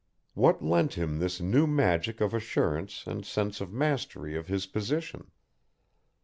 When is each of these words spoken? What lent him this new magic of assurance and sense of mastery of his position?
What 0.33 0.63
lent 0.63 0.95
him 0.95 1.19
this 1.19 1.39
new 1.39 1.67
magic 1.67 2.21
of 2.21 2.33
assurance 2.33 3.05
and 3.05 3.23
sense 3.23 3.61
of 3.61 3.71
mastery 3.71 4.35
of 4.35 4.47
his 4.47 4.65
position? 4.65 5.29